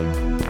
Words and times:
Bye. 0.00 0.49